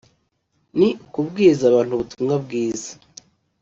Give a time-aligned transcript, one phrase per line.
[0.77, 2.91] ni ukubwiriza abantu ubutumwa bwiza